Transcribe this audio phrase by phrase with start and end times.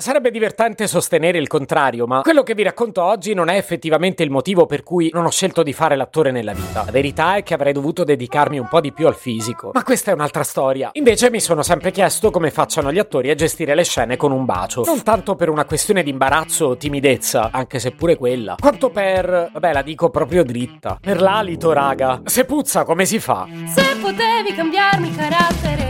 [0.00, 4.30] Sarebbe divertente sostenere il contrario, ma quello che vi racconto oggi non è effettivamente il
[4.30, 6.84] motivo per cui non ho scelto di fare l'attore nella vita.
[6.86, 9.72] La verità è che avrei dovuto dedicarmi un po' di più al fisico.
[9.74, 10.88] Ma questa è un'altra storia.
[10.94, 14.46] Invece mi sono sempre chiesto come facciano gli attori a gestire le scene con un
[14.46, 14.84] bacio.
[14.86, 19.50] Non tanto per una questione di imbarazzo o timidezza, anche se pure quella, quanto per...
[19.52, 20.96] vabbè, la dico proprio dritta.
[20.98, 22.22] Per l'alito, raga.
[22.24, 23.46] Se puzza, come si fa?
[23.66, 25.89] Se potevi cambiarmi carattere,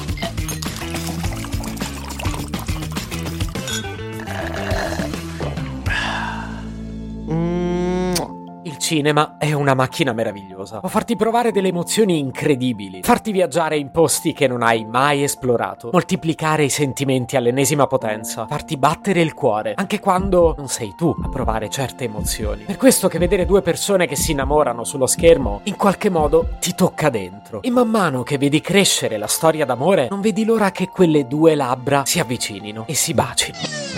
[8.91, 10.81] Cinema è una macchina meravigliosa.
[10.81, 15.91] Può farti provare delle emozioni incredibili, farti viaggiare in posti che non hai mai esplorato,
[15.93, 21.29] moltiplicare i sentimenti all'ennesima potenza, farti battere il cuore, anche quando non sei tu a
[21.29, 22.63] provare certe emozioni.
[22.63, 26.75] Per questo che vedere due persone che si innamorano sullo schermo in qualche modo ti
[26.75, 27.61] tocca dentro.
[27.61, 31.55] E man mano che vedi crescere la storia d'amore, non vedi l'ora che quelle due
[31.55, 33.90] labbra si avvicinino e si bacino.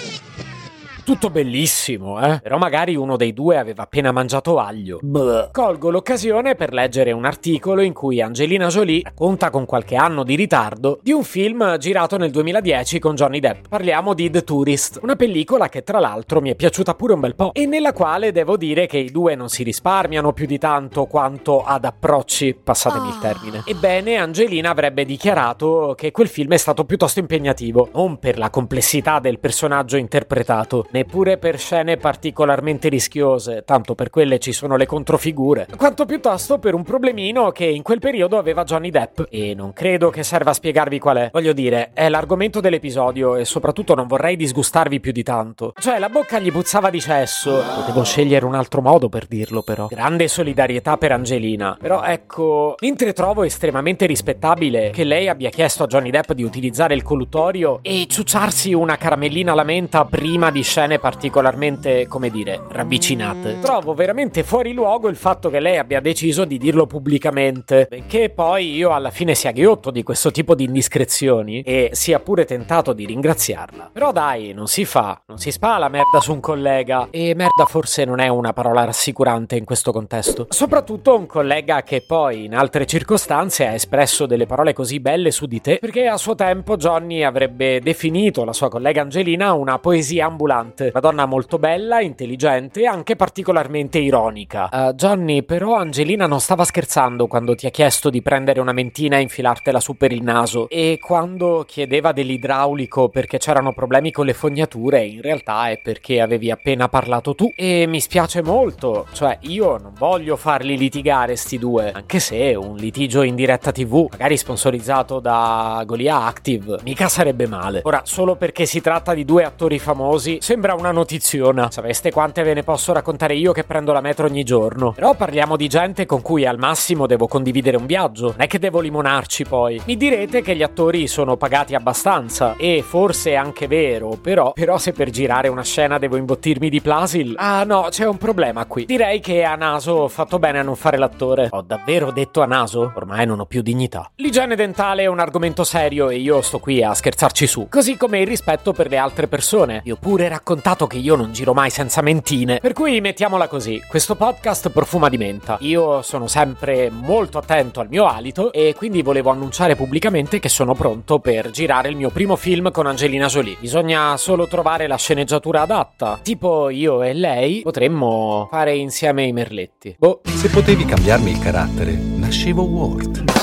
[1.04, 2.40] Tutto bellissimo, eh?
[2.42, 5.00] Però magari uno dei due aveva appena mangiato aglio.
[5.02, 5.50] Bleh.
[5.52, 10.36] Colgo l'occasione per leggere un articolo in cui Angelina Jolie racconta con qualche anno di
[10.36, 13.68] ritardo di un film girato nel 2010 con Johnny Depp.
[13.68, 17.36] Parliamo di The Tourist, una pellicola che tra l'altro mi è piaciuta pure un bel
[17.36, 21.04] po' e nella quale devo dire che i due non si risparmiano più di tanto
[21.06, 23.22] quanto ad approcci, passatemi il ah.
[23.22, 23.64] termine.
[23.66, 29.20] Ebbene, Angelina avrebbe dichiarato che quel film è stato piuttosto impegnativo, non per la complessità
[29.20, 35.68] del personaggio interpretato, neppure per scene particolarmente rischiose, tanto per quelle ci sono le controfigure,
[35.76, 39.22] quanto piuttosto per un problemino che in quel periodo aveva Johnny Depp.
[39.30, 41.30] E non credo che serva a spiegarvi qual è.
[41.34, 45.74] Voglio dire, è l'argomento dell'episodio e soprattutto non vorrei disgustarvi più di tanto.
[45.80, 47.62] Cioè, la bocca gli puzzava di cesso.
[47.76, 49.88] Potevo scegliere un altro modo per dirlo, però.
[49.88, 51.78] Grande solidarietà per Angelina.
[51.82, 56.94] Però ecco, mentre trovo estremamente rispettabile che lei abbia chiesto a Johnny Depp di utilizzare
[56.94, 62.62] il collutorio e ciucciarsi una caramellina alla menta prima di scene scene particolarmente, come dire,
[62.68, 63.60] ravvicinate.
[63.62, 68.74] Trovo veramente fuori luogo il fatto che lei abbia deciso di dirlo pubblicamente, benché poi
[68.76, 73.06] io alla fine sia ghiotto di questo tipo di indiscrezioni e sia pure tentato di
[73.06, 73.92] ringraziarla.
[73.94, 78.04] Però dai, non si fa, non si spala merda su un collega e merda forse
[78.06, 80.48] non è una parola rassicurante in questo contesto.
[80.50, 85.46] Soprattutto un collega che poi in altre circostanze ha espresso delle parole così belle su
[85.46, 90.26] di te, perché a suo tempo Johnny avrebbe definito la sua collega Angelina una poesia
[90.26, 94.70] ambulante Grant, una donna molto bella, intelligente e anche particolarmente ironica.
[94.72, 99.18] Uh, Johnny, però Angelina non stava scherzando quando ti ha chiesto di prendere una mentina
[99.18, 104.34] e infilartela su per il naso e quando chiedeva dell'idraulico perché c'erano problemi con le
[104.34, 109.78] fognature, in realtà è perché avevi appena parlato tu e mi spiace molto, cioè io
[109.78, 115.20] non voglio farli litigare sti due, anche se un litigio in diretta TV, magari sponsorizzato
[115.20, 117.82] da Golia Active, mica sarebbe male.
[117.84, 121.70] Ora, solo perché si tratta di due attori famosi, sembra sembra una notiziona.
[121.70, 124.94] Sapeste quante ve ne posso raccontare io che prendo la metro ogni giorno?
[124.94, 128.28] Però parliamo di gente con cui al massimo devo condividere un viaggio.
[128.28, 129.82] Non è che devo limonarci poi.
[129.84, 132.56] Mi direte che gli attori sono pagati abbastanza.
[132.56, 134.18] E forse è anche vero.
[134.22, 137.34] Però, però se per girare una scena devo imbottirmi di Plasil.
[137.38, 138.86] Ah no, c'è un problema qui.
[138.86, 141.50] Direi che a naso ho fatto bene a non fare l'attore.
[141.52, 142.94] Ho davvero detto a naso?
[142.96, 144.10] Ormai non ho più dignità.
[144.16, 147.68] L'igiene dentale è un argomento serio e io sto qui a scherzarci su.
[147.70, 149.82] Così come il rispetto per le altre persone.
[149.84, 152.60] Io pure racconto raccontato che io non giro mai senza mentine.
[152.60, 155.58] Per cui mettiamola così: questo podcast profuma di menta.
[155.62, 160.76] Io sono sempre molto attento al mio alito e quindi volevo annunciare pubblicamente che sono
[160.76, 163.58] pronto per girare il mio primo film con Angelina Jolie.
[163.60, 166.20] Bisogna solo trovare la sceneggiatura adatta.
[166.22, 169.96] Tipo io e lei potremmo fare insieme i merletti.
[169.98, 170.22] Boh.
[170.24, 173.43] Se potevi cambiarmi il carattere, nascevo Ward.